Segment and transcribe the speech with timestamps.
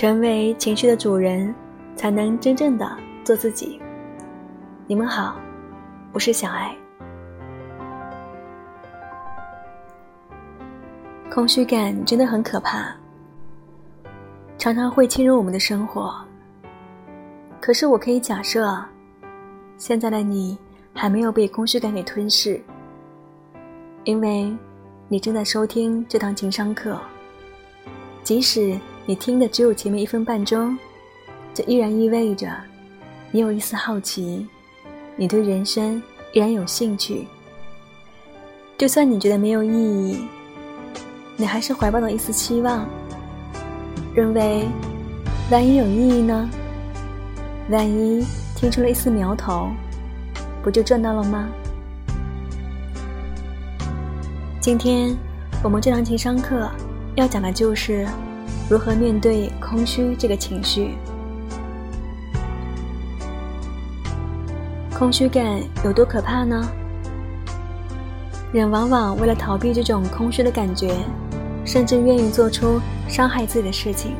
[0.00, 1.54] 成为情绪的主人，
[1.94, 2.90] 才能真正的
[3.22, 3.78] 做自己。
[4.86, 5.38] 你们好，
[6.14, 6.74] 我是小爱。
[11.30, 12.96] 空虚感真的很可怕，
[14.56, 16.14] 常常会侵入我们的生活。
[17.60, 18.82] 可是我可以假设，
[19.76, 20.58] 现在的你
[20.94, 22.58] 还没有被空虚感给吞噬，
[24.04, 24.50] 因为
[25.08, 26.98] 你正在收听这堂情商课。
[28.22, 30.78] 即使你听的只有前面一分半钟，
[31.52, 32.48] 这依然意味着
[33.32, 34.46] 你有一丝好奇，
[35.16, 36.00] 你对人生
[36.32, 37.26] 依然有兴趣。
[38.78, 40.24] 就算你觉得没有意义，
[41.36, 42.86] 你还是怀抱了一丝期望，
[44.14, 44.68] 认为
[45.50, 46.48] 万一有意义呢？
[47.68, 48.24] 万一
[48.56, 49.70] 听出了一丝苗头，
[50.62, 51.48] 不就赚到了吗？
[54.60, 55.16] 今天
[55.64, 56.70] 我们这堂情商课
[57.16, 58.06] 要讲的就是
[58.70, 60.94] 如何面对空虚这个情绪。
[64.96, 66.70] 空虚感有多可怕呢？
[68.52, 70.94] 人往往为了逃避这种空虚的感觉，
[71.64, 74.12] 甚至愿意做出伤害自己的事情。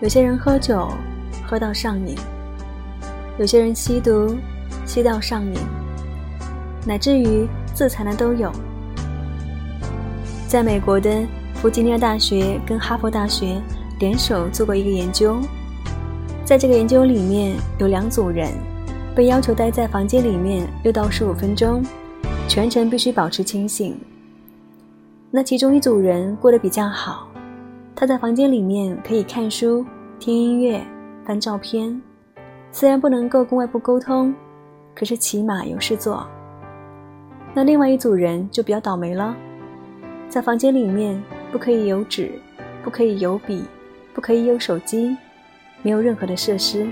[0.00, 0.88] 有些人喝酒。
[1.50, 2.14] 喝到上瘾，
[3.38, 4.36] 有些人吸毒，
[4.84, 5.54] 吸到上瘾，
[6.84, 8.52] 乃至于自残的都有。
[10.46, 11.26] 在美国的
[11.60, 13.60] 弗吉尼亚大学跟哈佛大学
[13.98, 15.36] 联手做过一个研究，
[16.44, 18.52] 在这个研究里面有两组人，
[19.12, 21.82] 被要求待在房间里面六到十五分钟，
[22.46, 23.98] 全程必须保持清醒。
[25.32, 27.26] 那其中一组人过得比较好，
[27.96, 29.84] 他在房间里面可以看书、
[30.20, 30.80] 听音乐。
[31.26, 32.00] 翻照片，
[32.70, 34.32] 虽然不能够跟外部沟通，
[34.94, 36.24] 可是起码有事做。
[37.52, 39.36] 那另外一组人就比较倒霉了，
[40.28, 42.32] 在房间里面不可以有纸，
[42.84, 43.64] 不可以有笔，
[44.14, 45.16] 不可以有手机，
[45.82, 46.86] 没有任何的设施。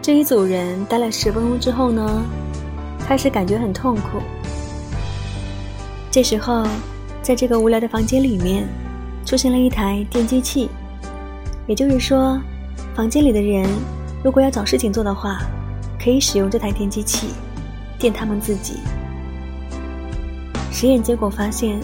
[0.00, 2.22] 这一组人待了十分钟之后呢，
[3.06, 4.20] 开始感觉很痛苦。
[6.10, 6.66] 这时候，
[7.22, 8.66] 在这个无聊的房间里面，
[9.24, 10.68] 出现了一台电击器，
[11.66, 12.40] 也就是说。
[12.94, 13.66] 房间里的人，
[14.22, 15.38] 如果要找事情做的话，
[15.98, 17.28] 可以使用这台电击器
[17.98, 18.80] 电他们自己。
[20.70, 21.80] 实验结果发现，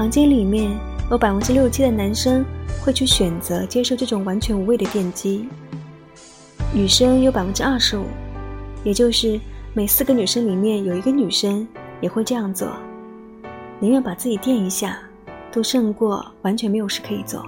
[0.00, 0.74] 房间里面
[1.10, 2.42] 有百分之六七的男生
[2.80, 5.46] 会去选择接受这种完全无谓的电击，
[6.72, 8.06] 女生有百分之二十五，
[8.82, 9.38] 也就是
[9.74, 11.68] 每四个女生里面有一个女生
[12.00, 12.66] 也会这样做，
[13.78, 14.96] 宁愿把自己电一下，
[15.52, 17.44] 都胜过完全没有事可以做。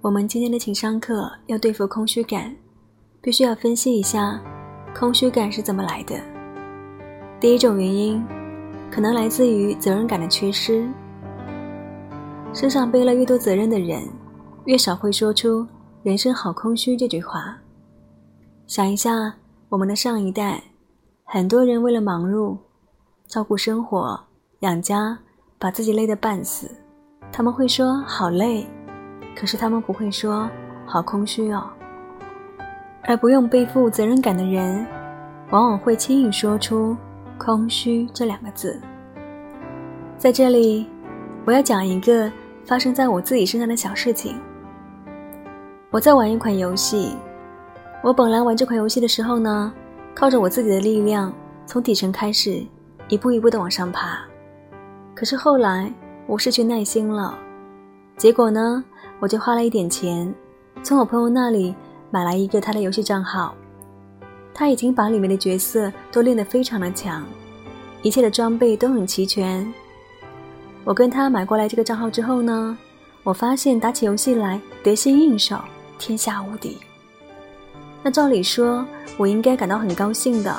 [0.00, 2.52] 我们今天的情商课要对付空虚感，
[3.20, 4.40] 必须要分析一下
[4.92, 6.16] 空虚感是怎么来的。
[7.38, 8.20] 第一种原因，
[8.90, 10.88] 可能来自于责任感的缺失。
[12.52, 14.02] 身上背了越多责任的人，
[14.64, 15.66] 越少会说出
[16.02, 17.56] “人生好空虚”这句话。
[18.66, 19.32] 想一下，
[19.68, 20.60] 我们的上一代，
[21.24, 22.56] 很多人为了忙碌、
[23.26, 24.20] 照顾生活、
[24.60, 25.16] 养家，
[25.58, 26.68] 把自己累得半死，
[27.32, 28.66] 他们会说“好累”。
[29.36, 30.50] 可是他们不会说
[30.84, 31.70] “好空虚哦”，
[33.06, 34.84] 而不用背负责任感的人，
[35.50, 36.96] 往往会轻易说出
[37.42, 38.78] “空虚”这两个字。
[40.18, 40.86] 在这里，
[41.46, 42.30] 我要讲一个
[42.66, 44.36] 发生在我自己身上的小事情。
[45.90, 47.16] 我在玩一款游戏，
[48.04, 49.72] 我本来玩这款游戏的时候呢，
[50.14, 51.32] 靠着我自己的力量，
[51.64, 52.62] 从底层开始，
[53.08, 54.20] 一步一步的往上爬。
[55.14, 55.90] 可是后来
[56.26, 57.36] 我失去耐心了，
[58.18, 58.84] 结果呢？
[59.18, 60.32] 我就花了一点钱，
[60.82, 61.74] 从我朋友那里
[62.10, 63.54] 买来一个他的游戏账号。
[64.60, 67.24] 他已经把里面的角色都练得非常的强，
[68.02, 69.66] 一切的装备都很齐全。
[70.84, 72.76] 我跟他买过来这个账号之后呢，
[73.22, 75.58] 我发现打起游戏来得心应手，
[75.98, 76.76] 天下无敌。
[78.02, 78.84] 那照理说，
[79.16, 80.54] 我应该感到很高兴的，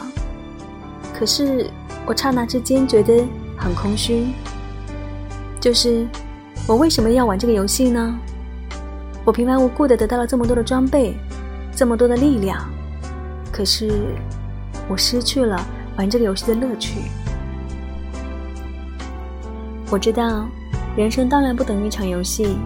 [1.14, 1.70] 可是
[2.08, 3.24] 我刹那之间觉得
[3.56, 4.26] 很空虚，
[5.60, 6.08] 就是
[6.68, 8.18] 我为什么要玩这个游戏呢？
[9.24, 11.14] 我平白无故的得到了这么多的装备，
[11.76, 12.68] 这么多的力量，
[13.62, 13.92] 可是
[14.90, 15.64] 我失去了
[15.96, 17.04] 玩这个游戏的乐趣。
[19.92, 20.48] 我知道，
[20.98, 22.58] 人生当然不等于一场游戏，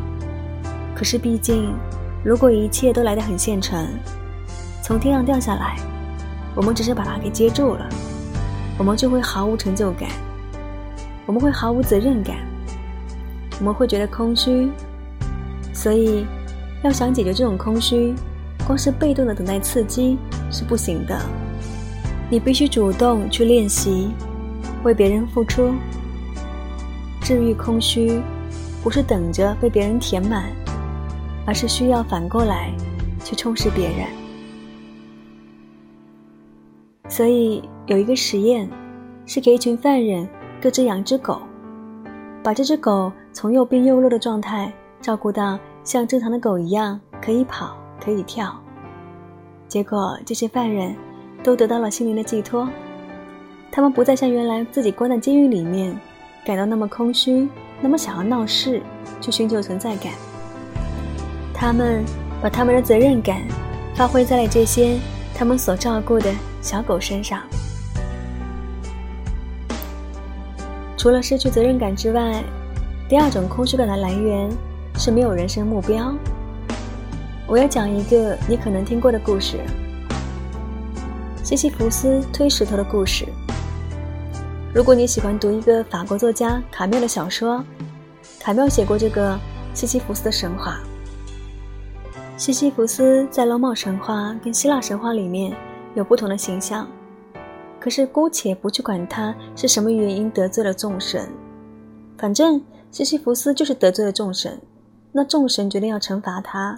[0.96, 1.74] 可是毕竟，
[2.24, 3.86] 如果一切都来得很现成，
[4.82, 5.76] 从天上掉下来，
[6.56, 7.90] 我们只是把它给接住了，
[8.78, 10.10] 我们就会毫无成就感，
[11.26, 12.38] 我们会毫无责任感，
[13.60, 14.72] 我们会觉得空虚，
[15.74, 16.26] 所以。
[16.84, 18.14] 要想解决这种空虚，
[18.68, 20.20] 光是被动的等待刺激
[20.56, 21.20] 是不行的。
[22.30, 24.10] 你必须主动去练习，
[24.84, 25.74] 为别人付出，
[27.22, 28.22] 治愈空虚，
[28.82, 30.46] 不是等着被别人填满，
[31.46, 32.72] 而是需要反过来
[33.24, 34.08] 去充实别人。
[37.10, 38.68] 所以有一个实验，
[39.26, 40.28] 是给一群犯人
[40.62, 41.42] 各自养只狗，
[42.42, 48.60] 把这只狗从又病又弱的状态照顾到像正常的狗一样可以跑可以跳。
[49.68, 50.96] 结果这些犯人
[51.44, 52.68] 都得到了心灵的寄托，
[53.72, 55.96] 他们不再像原来自己关在监狱里面，
[56.46, 57.48] 感到那么空虚，
[57.82, 58.82] 那么想要闹事，
[59.20, 60.14] 去寻求存在感。
[61.54, 62.04] 他们
[62.42, 63.42] 把他们的责任感
[63.96, 64.98] 发挥在了这些
[65.34, 66.32] 他们所照顾的。
[66.62, 67.42] 小狗身上，
[70.98, 72.44] 除了失去责任感之外，
[73.08, 74.50] 第二种空虚感的来源
[74.96, 76.12] 是没有人生目标。
[77.48, 79.60] 我要讲一个你可能听过的故事——
[81.44, 83.26] 西西弗斯推石头的故事。
[84.74, 87.64] 如果你喜欢读一个法国作家卡缪的小说，
[88.40, 89.40] 卡缪写过这个
[89.74, 90.80] 西西弗斯的神话。
[92.36, 95.56] 西西弗斯在罗马神话跟希腊神话里面。
[95.94, 96.86] 有不同的形象，
[97.80, 101.30] 可是姑且不去管他是什么原因得罪了众神，
[102.18, 104.62] 反正西西弗斯就是得罪了众神，
[105.14, 106.78] 那众神决定要惩罚他，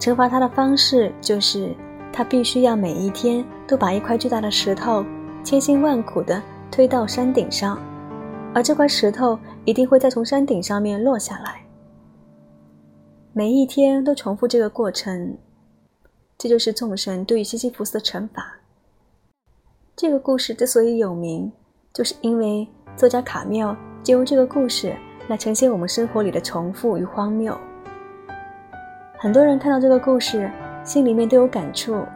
[0.00, 1.76] 惩罚他的方式就是
[2.10, 5.04] 他必须要每一天都把一块巨大的石头
[5.44, 7.78] 千辛万苦地推到山顶上，
[8.54, 11.66] 而这块石头一定会再从山顶上面落下来，
[13.34, 15.36] 每一天都重复这个过程。
[16.38, 18.56] 这就是众神对于西西弗斯的惩罚。
[19.94, 21.52] 这个故事之所以有名，
[21.92, 22.66] 就是因为
[22.96, 24.96] 作家卡缪借用这个故事
[25.28, 27.54] 来呈现我们生活里的重复与荒谬。
[29.22, 30.50] 很多人看到这个故事，
[30.82, 32.06] 心里面都有感触，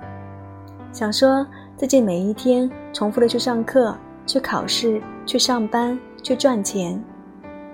[0.90, 1.46] 想说
[1.76, 3.94] 自己每一天重复的去上课、
[4.26, 6.98] 去考试、去上班、去赚钱，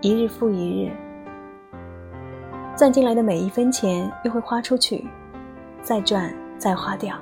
[0.01, 0.91] 一日复一日，
[2.77, 5.07] 赚进来的每一分钱又会花出去。
[5.81, 7.15] 再赚，再花掉。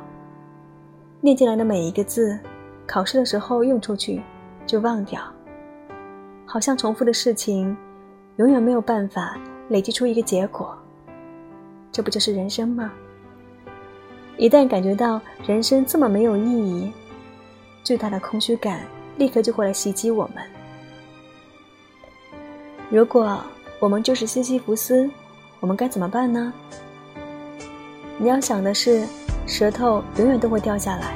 [1.21, 2.39] 念进来的每一个字，
[2.87, 4.23] 考试的时候用出去，
[4.65, 5.21] 就忘掉。
[6.47, 7.77] 好像重复的事情，
[8.37, 9.37] 永远没有办法
[9.69, 10.75] 累积出一个结果。
[11.91, 12.93] 这不就是人生吗？
[14.37, 16.93] 一旦感觉到人生这么没有意义，
[17.83, 18.83] 巨大的空虚感
[19.17, 20.45] 立刻就会来袭击我们。
[22.91, 23.43] 如果
[23.81, 25.11] 我们就是西西弗斯，
[25.61, 26.53] 我们该怎么办呢？
[28.17, 29.05] 你要想的是，
[29.47, 31.15] 石头永远都会掉下来，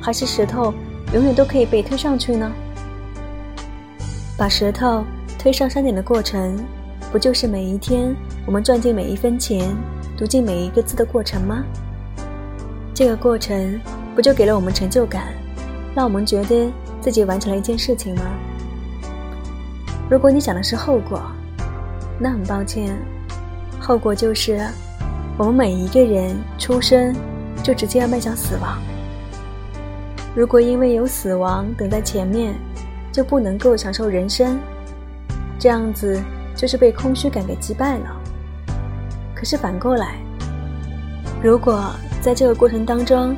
[0.00, 0.72] 还是石头
[1.12, 2.50] 永远都可以被推上去呢？
[4.38, 5.04] 把石头
[5.38, 6.58] 推上山顶的过程，
[7.12, 8.16] 不就是每一天
[8.46, 9.76] 我们赚进每一分钱、
[10.22, 11.64] 读进每一个字的过程吗？
[12.94, 13.80] 这个过程
[14.14, 15.34] 不就给了我们成就感，
[15.96, 18.22] 让我们觉得自己完成了一件事情吗？
[20.08, 21.20] 如果你想的是后果，
[22.20, 22.96] 那很抱歉，
[23.80, 24.64] 后果就是。
[25.36, 27.12] 我们每一个人出生
[27.64, 28.80] 就直接要迈向死亡。
[30.36, 32.54] 如果因为有死亡等在前面，
[33.10, 34.56] 就不能够享受人生，
[35.58, 36.22] 这样子
[36.54, 38.21] 就是被空虚感给击败了。
[39.42, 40.20] 可是反过来，
[41.42, 43.34] 如果在这个过程当中，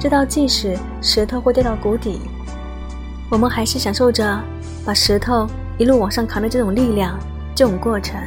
[0.00, 2.20] 知道即使石头会掉到谷底，
[3.30, 4.42] 我们还是享受着
[4.84, 5.46] 把石头
[5.78, 7.16] 一路往上扛的这种力量、
[7.54, 8.20] 这种过程，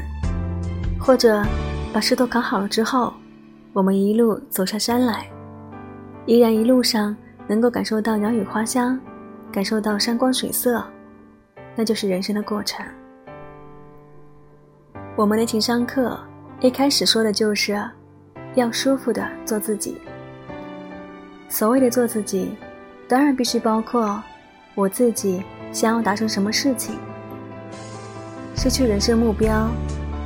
[0.98, 1.44] 或者。
[1.92, 3.12] 把石头扛好了之后，
[3.74, 5.28] 我们一路走下山来，
[6.28, 8.98] 依然一路上能够感受到鸟语花香，
[9.52, 10.86] 感受到山光水色，
[11.76, 12.86] 那就是人生的过程。
[15.16, 16.16] 我们的情商课
[16.62, 17.82] 一开始说的就是
[18.54, 19.98] 要舒服的做自己。
[21.48, 22.51] 所谓的做自己，
[23.08, 24.22] 当然必须包括
[24.75, 26.96] 我自己想要达成什么事情，
[28.58, 29.70] 失去人生目标。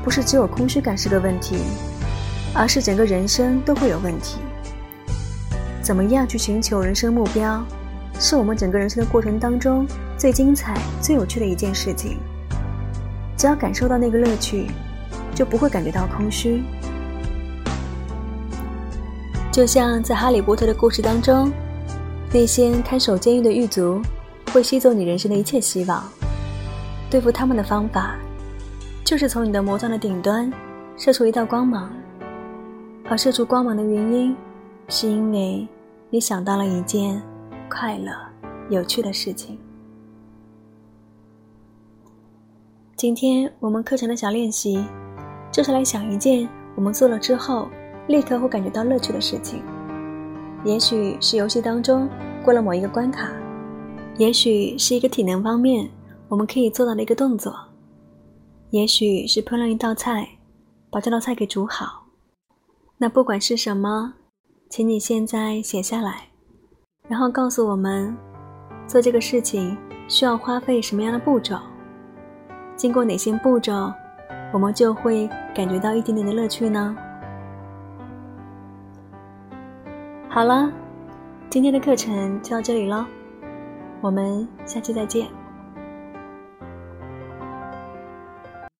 [0.04, 1.56] 不是只有空虚感是个问题，
[2.54, 4.40] 而是整个人生都会有问题。
[5.82, 7.64] 怎么样去寻求人生目标，
[8.20, 9.88] 是我们整个人生的过程当中
[10.18, 12.18] 最精彩、最有趣的一件事情。
[13.38, 14.68] 只要感受到那个乐趣，
[15.36, 16.64] 就不会感觉到空虚。
[19.52, 21.52] 就像在《哈利波特》的故事当中，
[22.34, 24.02] 那些看守监狱的狱卒
[24.52, 26.04] 会吸走你人生的一切希望，
[27.10, 28.16] 对付他们的方法。
[29.04, 30.52] 就是从你的魔杖的顶端
[30.98, 31.92] 射出一道光芒，
[33.10, 34.36] 而射出光芒的原因，
[34.88, 35.68] 是因为
[36.10, 37.22] 你想到了一件
[37.70, 38.12] 快乐、
[38.70, 39.60] 有趣的事情。
[42.96, 44.84] 今天我们课程的小练习，
[45.54, 47.70] 就是来想一件我们做了之后
[48.08, 49.62] 立刻会感觉到乐趣的事情。
[50.66, 52.10] 也许是游戏当中
[52.44, 53.30] 过了某一个关卡，
[54.18, 55.88] 也许是一个体能方面
[56.28, 57.54] 我们可以做到的一个动作。
[58.72, 60.28] 也许是烹饪一道菜，
[60.90, 62.08] 把这道菜给煮好。
[62.98, 64.16] 那不管是什么，
[64.70, 66.30] 请你现在写下来，
[67.08, 68.18] 然后告诉我们，
[68.88, 71.58] 做这个事情需要花费什么样的步骤，
[72.76, 73.94] 经过哪些步骤，
[74.54, 76.96] 我们就会感觉到一点点的乐趣呢？
[80.30, 80.72] 好了，
[81.50, 83.08] 今天的课程就到这里了，
[84.00, 85.28] 我们下期再见。